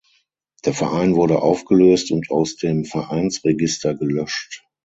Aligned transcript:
Der 0.65 0.73
Verein 0.73 1.13
wurde 1.15 1.43
aufgelöst 1.43 2.09
und 2.09 2.31
aus 2.31 2.55
dem 2.55 2.85
Vereinsregister 2.85 3.93
gelöscht. 3.93 4.65